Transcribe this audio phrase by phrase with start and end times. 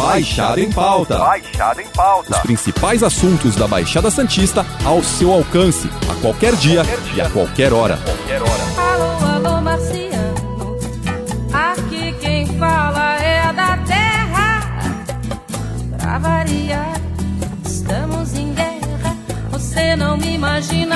[0.00, 1.18] Baixada em Pauta.
[1.18, 2.32] Baixada em Pauta.
[2.32, 7.14] Os principais assuntos da Baixada Santista ao seu alcance, a qualquer dia, qualquer dia.
[7.16, 7.98] e a qualquer hora.
[7.98, 8.62] Qualquer hora.
[8.78, 10.78] Alô, alô, Marciano.
[11.52, 14.60] Aqui quem fala é da terra.
[15.98, 17.00] Pra variar,
[17.66, 19.16] estamos em guerra.
[19.52, 20.89] Você não me imagina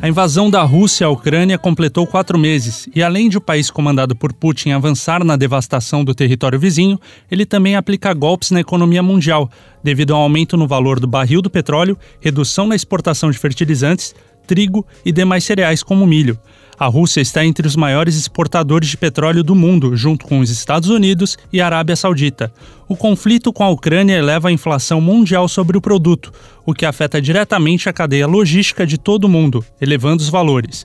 [0.00, 4.14] a invasão da Rússia à Ucrânia completou quatro meses e, além de o país comandado
[4.14, 7.00] por Putin avançar na devastação do território vizinho,
[7.30, 9.50] ele também aplica golpes na economia mundial,
[9.82, 14.14] devido ao aumento no valor do barril do petróleo, redução na exportação de fertilizantes,
[14.46, 16.38] trigo e demais cereais como milho.
[16.78, 20.90] A Rússia está entre os maiores exportadores de petróleo do mundo, junto com os Estados
[20.90, 22.52] Unidos e a Arábia Saudita.
[22.86, 26.30] O conflito com a Ucrânia eleva a inflação mundial sobre o produto,
[26.66, 30.84] o que afeta diretamente a cadeia logística de todo o mundo, elevando os valores.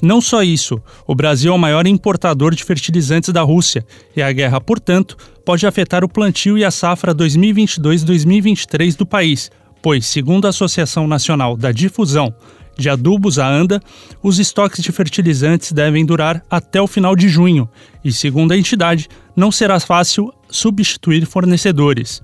[0.00, 3.84] Não só isso, o Brasil é o maior importador de fertilizantes da Rússia
[4.16, 9.50] e a guerra, portanto, pode afetar o plantio e a safra 2022-2023 do país,
[9.82, 12.32] pois, segundo a Associação Nacional da Difusão
[12.76, 13.80] de adubos à ANDA,
[14.22, 17.68] os estoques de fertilizantes devem durar até o final de junho
[18.04, 22.22] e, segundo a entidade, não será fácil substituir fornecedores.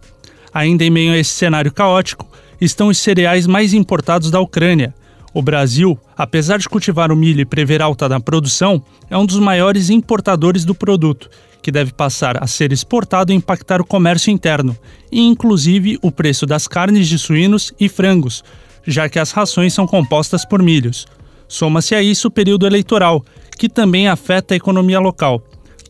[0.52, 2.26] Ainda em meio a esse cenário caótico,
[2.60, 4.94] estão os cereais mais importados da Ucrânia.
[5.32, 9.38] O Brasil, apesar de cultivar o milho e prever alta na produção, é um dos
[9.38, 11.28] maiores importadores do produto,
[11.62, 14.76] que deve passar a ser exportado e impactar o comércio interno,
[15.12, 18.42] e inclusive o preço das carnes de suínos e frangos,
[18.88, 21.06] já que as rações são compostas por milhos.
[21.46, 23.24] Soma-se a isso o período eleitoral,
[23.58, 25.42] que também afeta a economia local.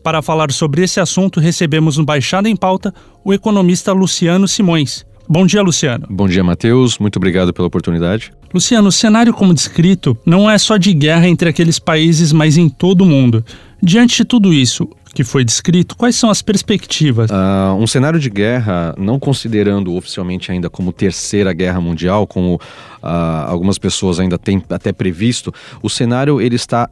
[0.03, 5.05] Para falar sobre esse assunto, recebemos no Baixada em Pauta o economista Luciano Simões.
[5.27, 6.07] Bom dia, Luciano.
[6.09, 6.97] Bom dia, Matheus.
[6.97, 8.31] Muito obrigado pela oportunidade.
[8.53, 12.67] Luciano, o cenário como descrito não é só de guerra entre aqueles países, mas em
[12.67, 13.45] todo o mundo.
[13.81, 17.29] Diante de tudo isso, que foi descrito, quais são as perspectivas?
[17.29, 22.59] Uh, um cenário de guerra, não considerando oficialmente ainda como terceira guerra mundial, como uh,
[23.47, 26.89] algumas pessoas ainda têm até previsto, o cenário ele está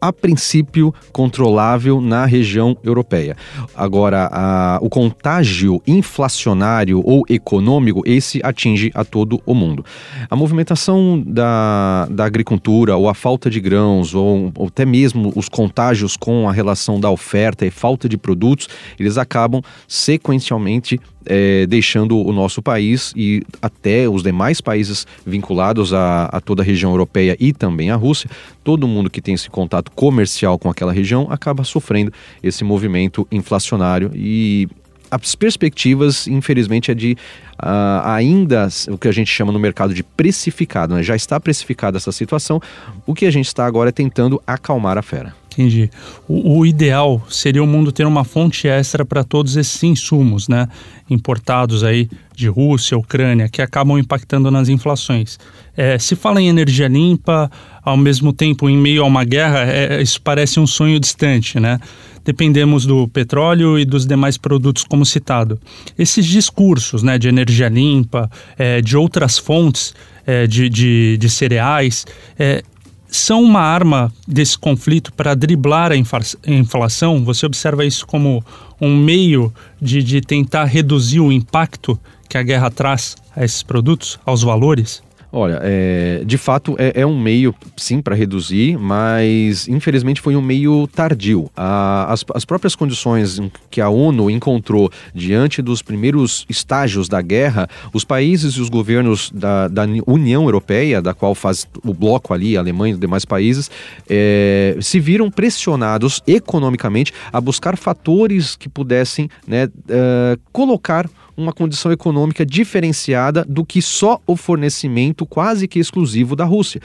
[0.00, 3.36] a princípio controlável na região europeia.
[3.74, 9.84] Agora, a, o contágio inflacionário ou econômico, esse atinge a todo o mundo.
[10.28, 15.48] A movimentação da, da agricultura ou a falta de grãos ou, ou até mesmo os
[15.48, 18.68] contágios com a relação da oferta e falta de produtos,
[18.98, 21.00] eles acabam sequencialmente
[21.32, 26.66] é, deixando o nosso país e até os demais países vinculados a, a, toda a
[26.66, 28.28] região europeia e também a Rússia,
[28.64, 34.10] todo mundo que tem esse contato comercial com aquela região acaba sofrendo esse movimento inflacionário
[34.12, 34.66] e
[35.08, 37.16] as perspectivas, infelizmente, é de
[37.62, 41.02] uh, ainda o que a gente chama no mercado de precificado, né?
[41.02, 42.60] já está precificada essa situação,
[43.06, 45.34] o que a gente está agora é tentando acalmar a fera.
[45.52, 45.90] Entendi.
[46.28, 50.68] O, o, ideal seria o mundo ter uma fonte extra para todos esses insumos, né?
[51.08, 55.38] Importados aí de Rússia, Ucrânia, que acabam impactando nas inflações.
[55.76, 57.50] É, se fala em energia limpa,
[57.82, 61.80] ao mesmo tempo, em meio a uma guerra, é, isso parece um sonho distante, né?
[62.24, 65.58] Dependemos do petróleo e dos demais produtos, como citado.
[65.98, 69.94] Esses discursos né, de energia limpa, é, de outras fontes
[70.26, 72.06] é, de, de, de cereais,
[72.38, 72.62] é,
[73.10, 77.24] são uma arma desse conflito para driblar a inflação?
[77.24, 78.44] Você observa isso como
[78.80, 81.98] um meio de, de tentar reduzir o impacto
[82.28, 85.02] que a guerra traz a esses produtos, aos valores?
[85.32, 90.42] Olha, é, de fato é, é, um meio, sim, para reduzir, mas infelizmente foi um
[90.42, 91.48] meio tardio.
[91.56, 97.68] A, as, as próprias condições que a ONU encontrou diante dos primeiros estágios da guerra,
[97.92, 102.56] os países e os governos da, da União Europeia, da qual faz o bloco ali,
[102.56, 103.70] a Alemanha e os demais países,
[104.08, 111.08] é, se viram pressionados economicamente a buscar fatores que pudessem né, uh, colocar
[111.40, 116.80] uma condição econômica diferenciada do que só o fornecimento quase que exclusivo da Rússia.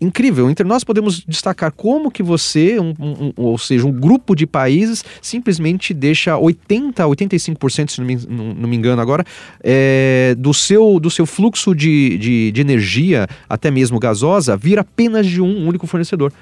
[0.00, 0.50] Incrível.
[0.50, 5.04] Entre nós podemos destacar como que você, um, um, ou seja, um grupo de países,
[5.20, 9.24] simplesmente deixa 80, 85%, se não me, não, me engano agora,
[9.62, 15.26] é, do, seu, do seu fluxo de, de, de energia, até mesmo gasosa, vir apenas
[15.26, 16.32] de um único fornecedor.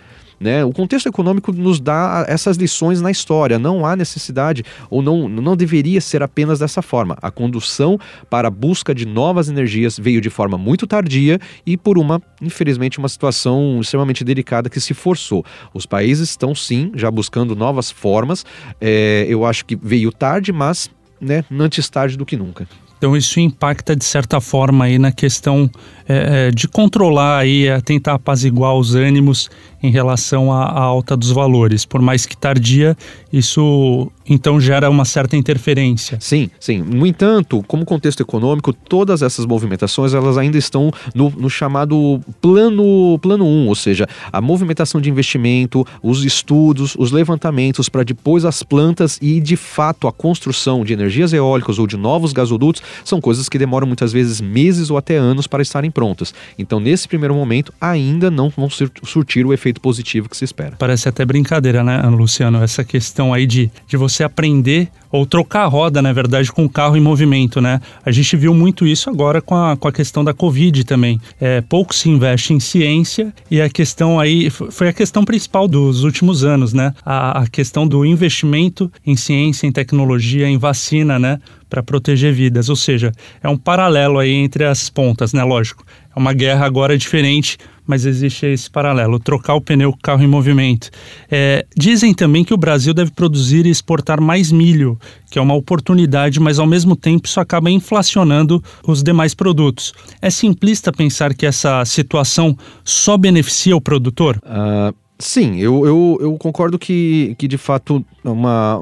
[0.40, 0.64] Né?
[0.64, 3.58] O contexto econômico nos dá essas lições na história.
[3.58, 7.18] Não há necessidade, ou não, não deveria ser apenas dessa forma.
[7.20, 7.98] A condução
[8.30, 12.98] para a busca de novas energias veio de forma muito tardia e por uma, infelizmente,
[12.98, 15.44] uma situação extremamente delicada que se forçou.
[15.74, 18.46] Os países estão sim já buscando novas formas.
[18.80, 20.90] É, eu acho que veio tarde, mas
[21.20, 22.66] né, antes tarde do que nunca.
[23.00, 25.70] Então isso impacta de certa forma aí na questão
[26.06, 29.48] é, é de controlar aí, é, tentar apaziguar os ânimos
[29.82, 31.86] em relação à, à, alta dos valores.
[31.86, 32.94] Por mais que tardia,
[33.32, 36.16] isso então gera uma certa interferência.
[36.20, 36.78] Sim, sim.
[36.78, 43.18] No entanto, como contexto econômico, todas essas movimentações elas ainda estão no, no chamado plano
[43.18, 48.62] plano 1, ou seja, a movimentação de investimento, os estudos, os levantamentos para depois as
[48.62, 53.48] plantas e de fato a construção de energias eólicas ou de novos gasodutos são coisas
[53.48, 56.32] que demoram muitas vezes meses ou até anos para estarem prontas.
[56.56, 60.76] Então, nesse primeiro momento, ainda não vão surtir o efeito positivo que se espera.
[60.78, 62.62] Parece até brincadeira, né, Luciano?
[62.62, 66.68] Essa questão aí de, de você aprender ou trocar a roda, na verdade, com o
[66.68, 67.80] carro em movimento, né?
[68.04, 71.20] A gente viu muito isso agora com a, com a questão da Covid também.
[71.40, 76.04] É, pouco se investe em ciência e a questão aí foi a questão principal dos
[76.04, 76.94] últimos anos, né?
[77.04, 81.40] A, a questão do investimento em ciência, em tecnologia, em vacina, né?
[81.68, 82.68] Para proteger vidas.
[82.68, 83.12] Ou seja,
[83.42, 85.42] é um paralelo aí entre as pontas, né?
[85.42, 85.84] Lógico.
[86.14, 90.90] É uma guerra agora diferente, mas existe esse paralelo, trocar o pneu carro em movimento.
[91.30, 94.98] É, dizem também que o Brasil deve produzir e exportar mais milho,
[95.30, 99.92] que é uma oportunidade, mas ao mesmo tempo isso acaba inflacionando os demais produtos.
[100.20, 104.40] É simplista pensar que essa situação só beneficia o produtor?
[104.44, 108.80] Uh, sim, eu, eu, eu concordo que, que de fato uma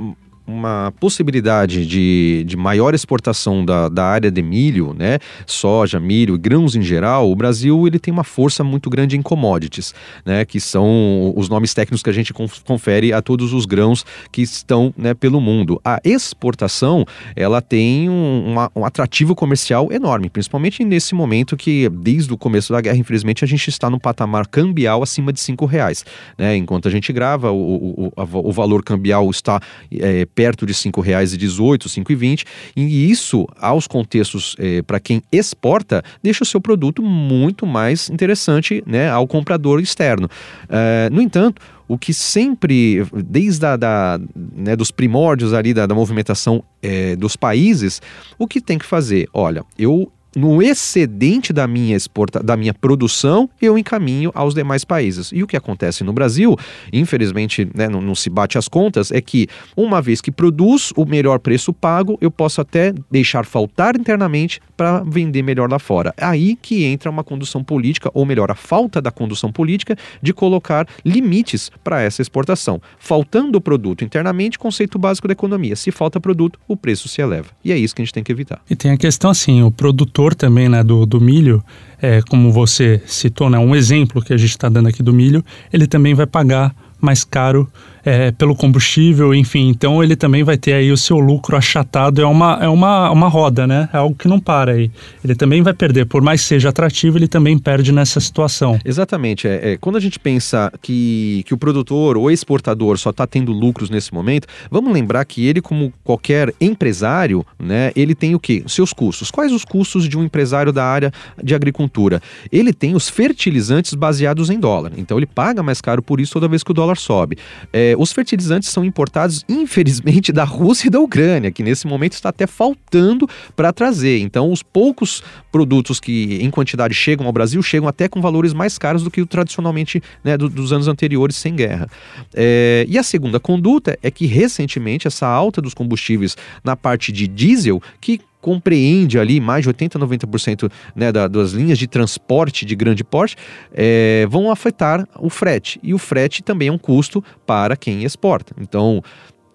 [0.48, 6.74] uma possibilidade de, de maior exportação da, da área de milho, né, soja, milho grãos
[6.74, 11.34] em geral, o Brasil ele tem uma força muito grande em commodities, né, que são
[11.36, 12.32] os nomes técnicos que a gente
[12.64, 15.78] confere a todos os grãos que estão né, pelo mundo.
[15.84, 17.04] A exportação
[17.36, 22.72] ela tem um, uma, um atrativo comercial enorme, principalmente nesse momento que desde o começo
[22.72, 26.06] da guerra, infelizmente, a gente está no patamar cambial acima de cinco reais,
[26.38, 29.60] né, enquanto a gente grava o, o, o, o valor cambial está
[29.92, 32.44] é, perto de R$ 5,18, R$ 5,20,
[32.76, 38.80] e isso, aos contextos eh, para quem exporta, deixa o seu produto muito mais interessante
[38.86, 40.30] né, ao comprador externo.
[40.66, 44.20] Uh, no entanto, o que sempre, desde a, da,
[44.54, 48.00] né, dos primórdios ali da, da movimentação é, dos países,
[48.38, 49.26] o que tem que fazer?
[49.32, 55.30] Olha, eu no excedente da minha exporta, da minha produção, eu encaminho aos demais países.
[55.32, 56.56] E o que acontece no Brasil,
[56.92, 61.04] infelizmente, né, não, não, se bate as contas, é que uma vez que produz o
[61.04, 66.14] melhor preço pago, eu posso até deixar faltar internamente para vender melhor lá fora.
[66.16, 70.86] Aí que entra uma condução política, ou melhor, a falta da condução política de colocar
[71.04, 72.80] limites para essa exportação.
[72.98, 75.74] Faltando o produto internamente, conceito básico da economia.
[75.74, 77.48] Se falta produto, o preço se eleva.
[77.64, 78.60] E é isso que a gente tem que evitar.
[78.68, 81.62] E tem a questão assim, o produtor também né, do, do milho,
[82.00, 85.44] é, como você citou, né, um exemplo que a gente está dando aqui do milho,
[85.72, 87.70] ele também vai pagar mais caro
[88.04, 89.68] é, pelo combustível, enfim.
[89.68, 92.20] Então ele também vai ter aí o seu lucro achatado.
[92.20, 93.88] É uma, é uma, uma roda, né?
[93.92, 94.90] É algo que não para aí.
[95.24, 96.06] Ele também vai perder.
[96.06, 98.78] Por mais que seja atrativo, ele também perde nessa situação.
[98.84, 99.46] Exatamente.
[99.46, 103.52] É, é quando a gente pensa que, que o produtor ou exportador só está tendo
[103.52, 108.62] lucros nesse momento, vamos lembrar que ele, como qualquer empresário, né, ele tem o quê?
[108.66, 109.30] Seus custos.
[109.30, 111.12] Quais os custos de um empresário da área
[111.42, 112.20] de agricultura?
[112.50, 114.92] Ele tem os fertilizantes baseados em dólar.
[114.96, 117.36] Então ele paga mais caro por isso toda vez que o dólar sobe.
[117.72, 122.28] É, os fertilizantes são importados, infelizmente, da Rússia e da Ucrânia, que nesse momento está
[122.28, 124.18] até faltando para trazer.
[124.20, 128.78] Então, os poucos produtos que em quantidade chegam ao Brasil chegam até com valores mais
[128.78, 131.88] caros do que o tradicionalmente né, do, dos anos anteriores sem guerra.
[132.34, 137.26] É, e a segunda conduta é que recentemente essa alta dos combustíveis na parte de
[137.26, 142.74] diesel, que compreende ali mais de 80, 90% né, da, das linhas de transporte de
[142.74, 143.36] grande porte,
[143.72, 145.78] é, vão afetar o frete.
[145.82, 148.54] E o frete também é um custo para quem exporta.
[148.60, 149.02] Então,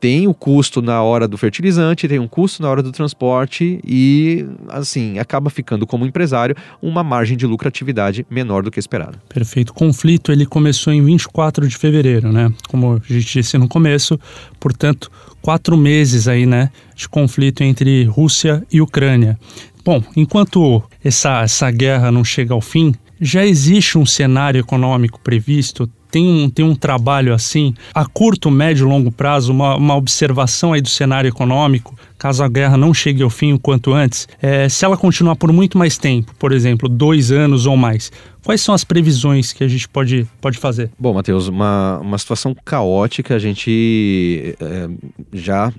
[0.04, 4.46] tem o custo na hora do fertilizante, tem um custo na hora do transporte e,
[4.68, 9.18] assim, acaba ficando como empresário uma margem de lucratividade menor do que esperado.
[9.30, 9.70] Perfeito.
[9.70, 12.52] O conflito ele começou em 24 de fevereiro, né?
[12.68, 14.20] Como a gente disse no começo,
[14.60, 15.10] portanto,
[15.42, 19.40] quatro meses aí, né, de conflito entre Rússia e Ucrânia.
[19.86, 25.90] Bom, enquanto essa, essa guerra não chega ao fim, já existe um cenário econômico previsto
[26.14, 30.72] tem um, tem um trabalho assim, a curto, médio e longo prazo, uma, uma observação
[30.72, 34.70] aí do cenário econômico, caso a guerra não chegue ao fim o quanto antes, é,
[34.70, 38.12] se ela continuar por muito mais tempo, por exemplo, dois anos ou mais,
[38.44, 40.90] Quais são as previsões que a gente pode, pode fazer?
[41.00, 44.90] Bom, Matheus, uma, uma situação caótica a gente é,
[45.32, 45.72] já,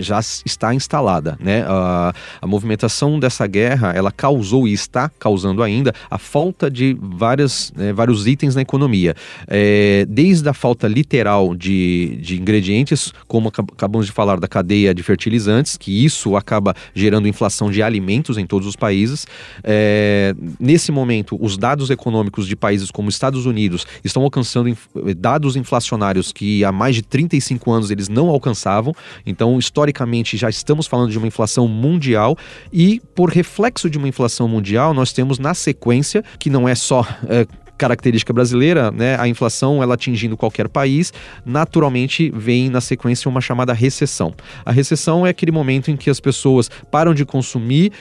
[0.00, 1.38] já está instalada.
[1.40, 1.64] Né?
[1.66, 2.12] A,
[2.42, 7.92] a movimentação dessa guerra ela causou e está causando ainda a falta de várias, né,
[7.92, 9.14] vários itens na economia.
[9.46, 15.04] É, desde a falta literal de, de ingredientes, como acabamos de falar da cadeia de
[15.04, 19.24] fertilizantes, que isso acaba gerando inflação de alimentos em todos os países.
[19.62, 24.86] É, nesse momento, os dados dados econômicos de países como Estados Unidos estão alcançando inf
[25.18, 28.94] dados inflacionários que há mais de 35 anos eles não alcançavam.
[29.26, 32.36] Então, historicamente, já estamos falando de uma inflação mundial
[32.72, 37.06] e, por reflexo de uma inflação mundial, nós temos na sequência, que não é só.
[37.28, 41.12] É, característica brasileira, né, a inflação ela atingindo qualquer país,
[41.44, 44.34] naturalmente vem na sequência uma chamada recessão.
[44.64, 47.92] A recessão é aquele momento em que as pessoas param de consumir,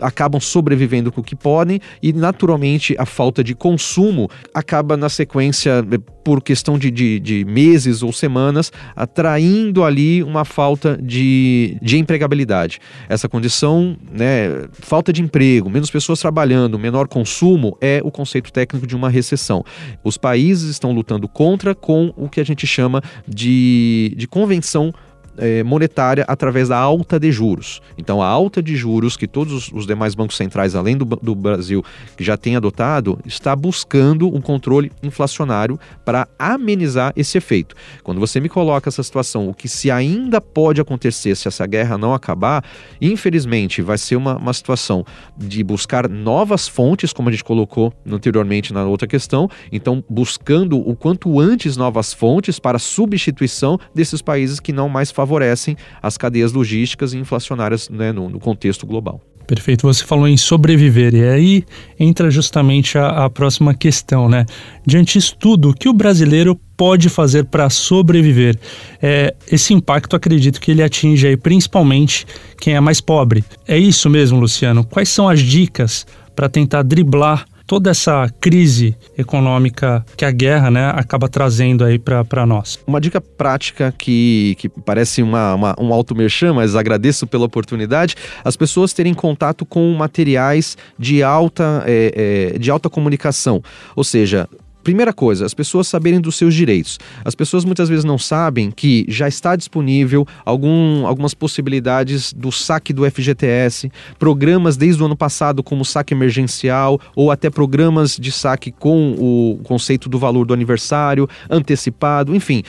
[0.00, 5.84] acabam sobrevivendo com o que podem e naturalmente a falta de consumo acaba na sequência
[6.24, 12.80] por questão de, de, de meses ou semanas, atraindo ali uma falta de, de empregabilidade.
[13.08, 18.86] Essa condição, né, falta de emprego, menos pessoas trabalhando, menor consumo, é o conceito técnico
[18.86, 19.64] de uma recessão.
[20.02, 24.92] Os países estão lutando contra com o que a gente chama de, de convenção
[25.36, 27.80] é, monetária através da alta de juros.
[27.98, 31.84] Então, a alta de juros que todos os demais bancos centrais, além do, do Brasil,
[32.16, 37.74] que já têm adotado, está buscando um controle inflacionário para amenizar esse efeito.
[38.02, 41.98] Quando você me coloca essa situação, o que se ainda pode acontecer se essa guerra
[41.98, 42.64] não acabar,
[43.00, 45.04] infelizmente vai ser uma, uma situação
[45.36, 50.94] de buscar novas fontes, como a gente colocou anteriormente na outra questão, então buscando o
[50.94, 57.14] quanto antes novas fontes para substituição desses países que não mais favorecem as cadeias logísticas
[57.14, 59.20] e inflacionárias né, no, no contexto global.
[59.46, 61.64] Perfeito, você falou em sobreviver, e aí
[62.00, 64.46] entra justamente a, a, próxima questão, né?
[64.86, 68.58] Diante disso tudo, o que o brasileiro pode fazer para sobreviver?
[69.02, 72.26] É, esse impacto, acredito que ele atinge aí principalmente
[72.58, 73.44] quem é mais pobre.
[73.68, 74.82] É isso mesmo, Luciano?
[74.82, 80.90] Quais são as dicas para tentar driblar toda essa crise econômica que a guerra né,
[80.94, 82.78] acaba trazendo aí para nós.
[82.86, 88.56] Uma dica prática que, que parece uma, uma, um auto-merchan, mas agradeço pela oportunidade, as
[88.56, 93.62] pessoas terem contato com materiais de alta, é, é, de alta comunicação.
[93.96, 94.48] Ou seja,
[94.84, 96.98] Primeira coisa, as pessoas saberem dos seus direitos.
[97.24, 102.92] As pessoas muitas vezes não sabem que já está disponível algum, algumas possibilidades do saque
[102.92, 108.70] do FGTS, programas desde o ano passado como saque emergencial ou até programas de saque
[108.70, 112.62] com o conceito do valor do aniversário, antecipado, enfim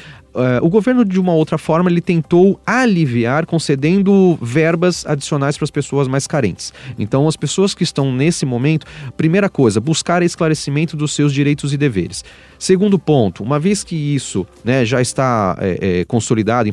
[0.61, 6.07] o governo, de uma outra forma, ele tentou aliviar concedendo verbas adicionais para as pessoas
[6.07, 6.73] mais carentes.
[6.97, 11.77] Então, as pessoas que estão nesse momento, primeira coisa, buscar esclarecimento dos seus direitos e
[11.77, 12.23] deveres.
[12.57, 16.69] Segundo ponto, uma vez que isso né, já está é, é, consolidado,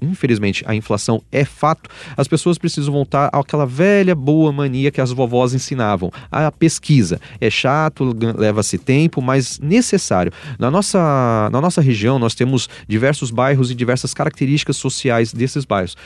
[0.00, 5.10] infelizmente a inflação é fato, as pessoas precisam voltar àquela velha boa mania que as
[5.10, 7.20] vovós ensinavam, a pesquisa.
[7.40, 10.32] É chato, leva-se tempo, mas necessário.
[10.58, 15.96] Na nossa, na nossa região, nós temos diversos bairros e diversas características sociais desses bairros.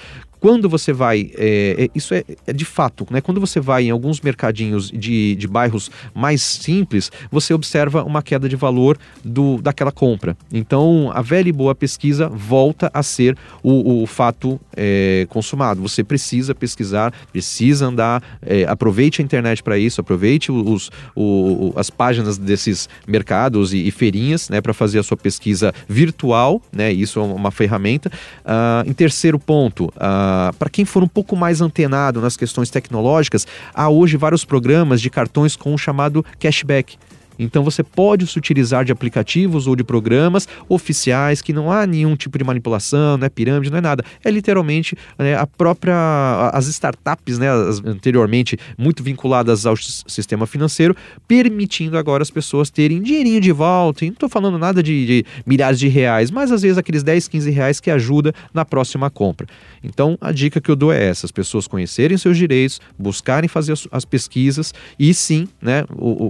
[0.41, 3.21] Quando você vai, é, é, isso é, é, de fato, né?
[3.21, 8.49] Quando você vai em alguns mercadinhos de, de bairros mais simples, você observa uma queda
[8.49, 10.37] de valor do, daquela compra.
[10.53, 15.83] Então, a velha e boa pesquisa volta a ser o, o fato é, consumado.
[15.83, 21.91] Você precisa pesquisar, precisa andar, é, aproveite a internet para isso, aproveite os, o, as
[21.91, 26.91] páginas desses mercados e, e feirinhas, né, para fazer a sua pesquisa virtual, né?
[26.93, 28.11] Isso é uma ferramenta.
[28.45, 33.47] Uh, em terceiro ponto, uh, para quem for um pouco mais antenado nas questões tecnológicas,
[33.75, 36.97] há hoje vários programas de cartões com o chamado cashback.
[37.41, 42.15] Então você pode se utilizar de aplicativos ou de programas oficiais que não há nenhum
[42.15, 44.05] tipo de manipulação, não é pirâmide, não é nada.
[44.23, 50.95] É literalmente né, a própria as startups, né, as, anteriormente muito vinculadas ao sistema financeiro,
[51.27, 54.05] permitindo agora as pessoas terem dinheirinho de volta.
[54.05, 57.27] E não estou falando nada de, de, milhares de reais, mas às vezes aqueles 10,
[57.27, 59.47] 15 reais que ajuda na próxima compra.
[59.83, 63.73] Então a dica que eu dou é essa: as pessoas conhecerem seus direitos, buscarem fazer
[63.73, 65.85] as, as pesquisas e sim, né,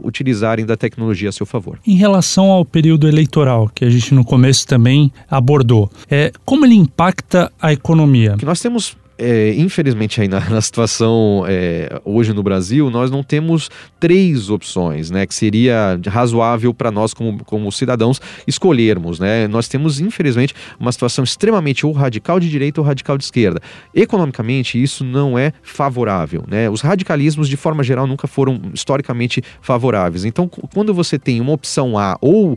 [0.05, 1.79] utilizarem da tecnologia tecnologia a seu favor.
[1.87, 6.75] Em relação ao período eleitoral, que a gente no começo também abordou, é, como ele
[6.75, 8.37] impacta a economia?
[8.37, 13.23] Que nós temos é, infelizmente aí na, na situação é, hoje no Brasil, nós não
[13.23, 19.47] temos três opções, né, que seria razoável para nós como, como cidadãos escolhermos, né?
[19.47, 23.61] Nós temos infelizmente uma situação extremamente ou radical de direita ou radical de esquerda.
[23.95, 26.71] Economicamente isso não é favorável, né?
[26.71, 30.25] Os radicalismos de forma geral nunca foram historicamente favoráveis.
[30.25, 32.57] Então, quando você tem uma opção A ou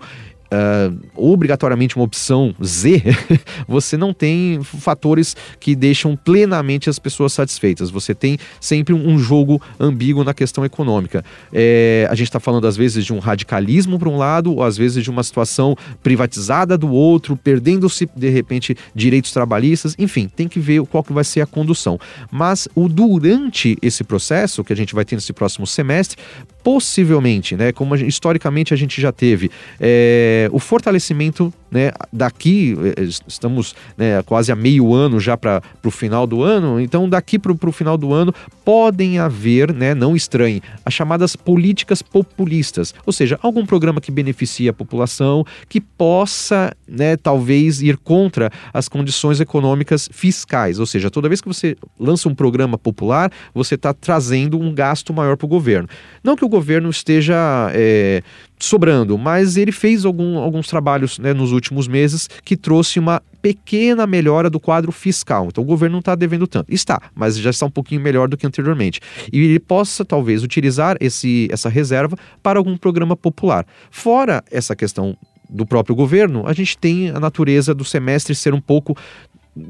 [0.53, 3.01] uh, obrigatoriamente uma opção Z,
[3.67, 7.89] você não tem fatores que deixam plenamente as pessoas satisfeitas.
[7.89, 11.23] Você tem sempre um jogo ambíguo na questão econômica.
[11.51, 14.77] É, a gente está falando às vezes de um radicalismo para um lado, ou às
[14.77, 19.95] vezes de uma situação privatizada do outro, perdendo-se de repente direitos trabalhistas.
[19.97, 21.99] Enfim, tem que ver qual que vai ser a condução.
[22.31, 26.17] Mas o durante esse processo que a gente vai ter nesse próximo semestre
[26.63, 32.75] possivelmente, né, como a gente, historicamente a gente já teve, é, o fortalecimento né, daqui,
[32.97, 37.37] é, estamos né, quase a meio ano já para o final do ano, então daqui
[37.37, 43.11] para o final do ano podem haver, né, não estranhe, as chamadas políticas populistas, ou
[43.11, 49.41] seja, algum programa que beneficie a população, que possa, né, talvez ir contra as condições
[49.41, 54.59] econômicas fiscais, ou seja, toda vez que você lança um programa popular, você está trazendo
[54.59, 55.89] um gasto maior para o governo.
[56.23, 58.21] Não que o governo esteja é,
[58.59, 64.05] sobrando, mas ele fez algum, alguns trabalhos né, nos últimos meses que trouxe uma pequena
[64.05, 65.47] melhora do quadro fiscal.
[65.47, 66.71] Então o governo não está devendo tanto.
[66.71, 69.01] Está, mas já está um pouquinho melhor do que anteriormente.
[69.31, 73.65] E ele possa, talvez, utilizar esse, essa reserva para algum programa popular.
[73.89, 75.17] Fora essa questão
[75.49, 78.95] do próprio governo, a gente tem a natureza do semestre ser um pouco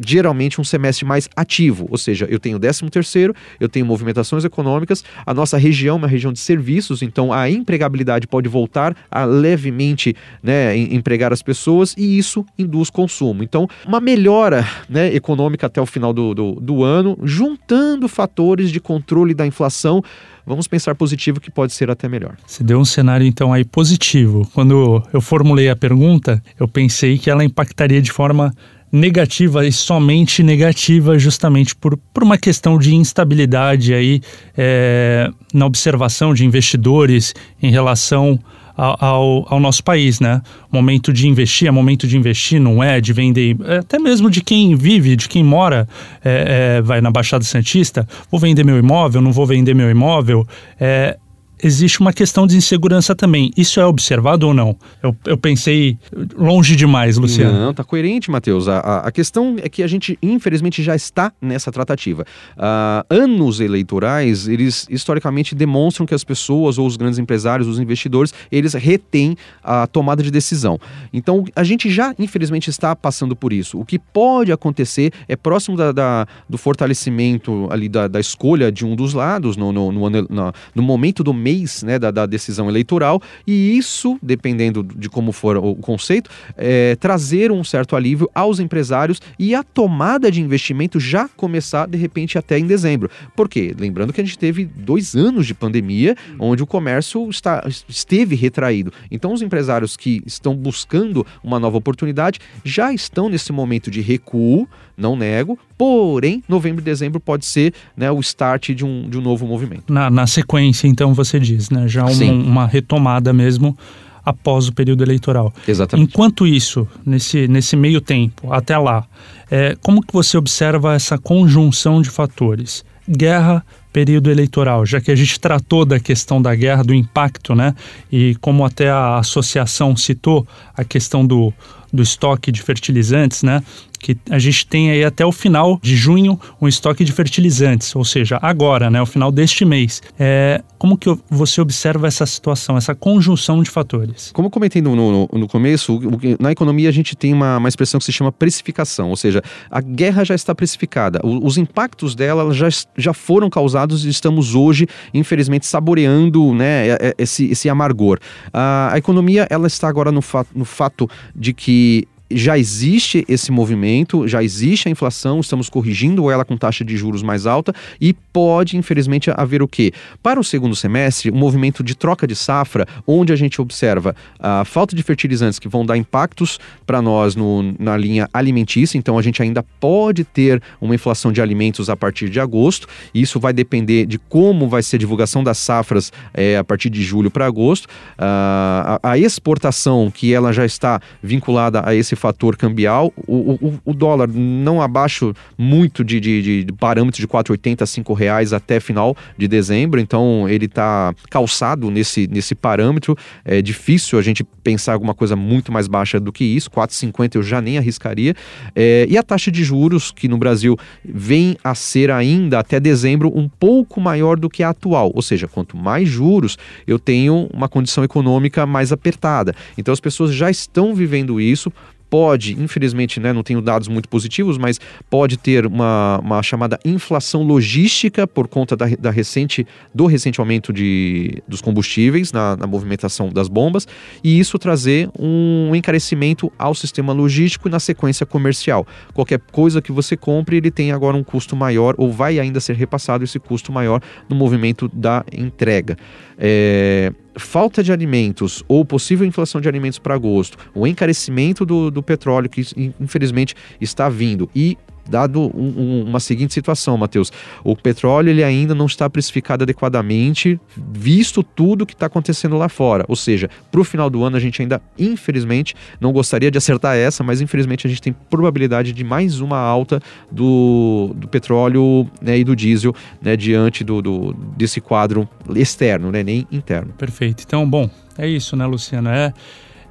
[0.06, 5.04] geralmente um semestre mais ativo, ou seja, eu tenho 13 terceiro, eu tenho movimentações econômicas,
[5.26, 10.16] a nossa região é uma região de serviços, então a empregabilidade pode voltar a levemente
[10.42, 13.44] né, empregar as pessoas e isso induz consumo.
[13.44, 18.80] Então, uma melhora né, econômica até o final do, do, do ano, juntando fatores de
[18.80, 20.04] controle da inflação,
[20.46, 22.38] vamos pensar positivo que pode ser até melhor.
[22.46, 24.50] Você deu um cenário então aí positivo.
[24.54, 28.54] Quando eu formulei a pergunta, eu pensei que ela impactaria de forma
[28.94, 34.22] negativa e somente negativa, justamente por, por uma questão de instabilidade aí
[34.56, 38.40] é, na observação de investidores em relação
[38.78, 40.42] ao, ao, nosso país, né?
[40.72, 44.42] Momento de investir, é momento de investir, não é de vender, é até mesmo de
[44.42, 45.88] quem vive, de quem mora,
[46.24, 50.48] é, é, vai na Baixada Santista, vou vender meu imóvel, não vou vender meu imóvel,
[50.80, 51.18] é,
[51.64, 53.52] existe uma questão de insegurança também.
[53.56, 54.76] Isso é observado ou não?
[55.02, 55.98] Eu, eu pensei
[56.38, 57.58] longe demais, Luciano.
[57.58, 58.68] Não, tá coerente, Matheus.
[58.68, 62.26] A, a, questão é que a gente, infelizmente, já está nessa tratativa.
[62.58, 68.34] Uh, anos eleitorais, eles historicamente demonstram que as pessoas, ou os grandes empresários, os investidores,
[68.52, 70.80] eles retêm a tomada de decisão.
[71.14, 73.80] Então, a gente já, infelizmente, está passando por isso.
[73.80, 78.86] O que pode acontecer é próximo da, da do fortalecimento ali da, da, escolha de
[78.86, 82.26] um dos lados, no, no, no, no, no momento do meio mês né, da, da,
[82.26, 88.30] decisão eleitoral, e isso, dependendo de como for o conceito, é, trazer um certo alívio
[88.34, 93.10] aos empresários e a tomada de investimento já começar, de repente, até em dezembro.
[93.36, 93.76] Por quê?
[93.78, 98.92] Lembrando que a gente teve dois anos de pandemia, onde o comércio está, esteve retraído.
[99.12, 104.68] Então, os empresários que estão buscando uma nova oportunidade já estão nesse momento de recuo,
[104.98, 109.22] não nego, porém, novembro e dezembro pode ser né, o start de um, de um
[109.22, 109.92] novo movimento.
[109.92, 111.90] Na, na sequência, então, você diz, né?
[111.90, 113.78] Já um, uma retomada mesmo
[114.24, 115.54] após o período eleitoral.
[115.68, 116.10] Exatamente.
[116.10, 119.06] Enquanto isso, nesse, nesse meio tempo, até lá,
[119.52, 122.86] é, como que você observa essa conjunção de fatores?
[123.06, 127.76] Guerra, período eleitoral, já que a gente tratou da questão da guerra, do impacto, né?
[128.10, 131.54] E como até a associação citou a questão do,
[131.92, 133.62] do estoque de fertilizantes, né?
[134.04, 138.04] Que a gente tem aí até o final de junho um estoque de fertilizantes, ou
[138.04, 140.02] seja, agora, né, o final deste mês.
[140.20, 144.32] É, como que você observa essa situação, essa conjunção de fatores?
[144.34, 145.98] Como comentei no, no, no começo,
[146.38, 149.80] na economia a gente tem uma, uma expressão que se chama precificação, ou seja, a
[149.80, 155.66] guerra já está precificada, os impactos dela já, já foram causados e estamos hoje, infelizmente,
[155.66, 156.88] saboreando né,
[157.18, 158.20] esse, esse amargor.
[158.52, 162.06] A, a economia ela está agora no, fa no fato de que
[162.36, 167.24] já existe esse movimento, já existe a inflação, estamos corrigindo ela com taxa de juros
[167.24, 169.92] mais alta e pode, infelizmente, haver o quê?
[170.22, 174.66] Para o segundo semestre, um movimento de troca de safra, onde a gente observa a
[174.66, 179.22] falta de fertilizantes que vão dar impactos para nós no, na linha alimentícia, então a
[179.22, 184.06] gente ainda pode ter uma inflação de alimentos a partir de agosto, isso vai depender
[184.06, 187.86] de como vai ser a divulgação das safras é, a partir de julho para agosto.
[187.86, 193.80] Uh, a, a exportação, que ela já está vinculada a esse fator cambial, o, o,
[193.84, 198.80] o dólar não abaixo muito de, de, de parâmetros de 4,80 a 5 reais até
[198.80, 203.14] final de dezembro, então ele está calçado nesse, nesse parâmetro.
[203.44, 207.44] É difícil a gente pensar alguma coisa muito mais baixa do que isso, 4,50 eu
[207.44, 208.34] já nem arriscaria.
[208.74, 213.38] É, e a taxa de juros, que no Brasil vem a ser ainda até dezembro
[213.38, 216.58] um pouco maior do que a atual, ou seja, quanto mais juros,
[216.88, 219.54] eu tenho uma condição econômica mais apertada.
[219.78, 221.70] Então as pessoas já estão vivendo isso
[222.14, 227.42] pode, infelizmente, né, não tenho dados muito positivos, mas pode ter uma, uma chamada inflação
[227.42, 233.30] logística por conta da, da recente, do recente aumento de, dos combustíveis na, na movimentação
[233.30, 233.88] das bombas,
[234.24, 238.86] e isso trazer um encarecimento ao sistema logístico e na sequência comercial.
[239.12, 242.76] Qualquer coisa que você compre, ele tem agora um custo maior, ou vai ainda ser
[242.76, 244.00] repassado esse custo maior
[244.30, 245.98] no movimento da entrega.
[246.38, 252.04] É, falta de alimentos ou possível inflação de alimentos para agosto, o encarecimento do, do
[252.04, 252.62] petróleo que
[253.00, 254.78] infelizmente está vindo e
[255.10, 257.32] dado um, um, uma seguinte situação, Matheus.
[257.64, 263.06] O petróleo ele ainda não está precificado adequadamente, visto tudo que está acontecendo lá fora.
[263.08, 266.96] Ou seja, para o final do ano a gente ainda, infelizmente, não gostaria de acertar
[266.96, 272.38] essa, mas infelizmente a gente tem probabilidade de mais uma alta do, do petróleo né,
[272.38, 276.94] e do diesel né, diante do, do, desse quadro externo, né, nem interno.
[276.94, 277.44] Perfeito.
[277.46, 279.10] Então, bom, é isso, né, Luciano?
[279.10, 279.34] É,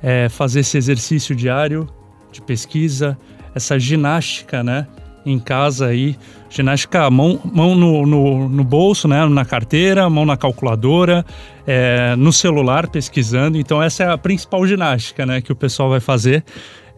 [0.03, 1.89] é fazer esse exercício diário
[2.33, 3.17] de pesquisa,
[3.55, 4.87] essa ginástica, né?
[5.25, 6.17] Em casa aí,
[6.51, 11.25] ginástica, mão, mão no, no, no, bolso, né, na carteira, mão na calculadora,
[11.67, 13.59] é, no celular pesquisando.
[13.59, 16.45] Então essa é a principal ginástica, né, que o pessoal vai fazer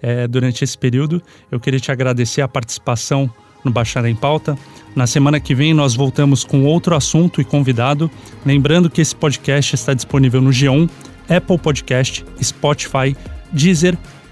[0.03, 1.23] é, durante esse período.
[1.51, 3.31] Eu queria te agradecer a participação
[3.65, 4.57] no Baixar em Pauta.
[4.95, 8.11] Na semana que vem nós voltamos com outro assunto e convidado.
[8.45, 10.89] Lembrando que esse podcast está disponível no G1,
[11.29, 13.17] Apple Podcast, Spotify,
[13.51, 13.97] Deezer,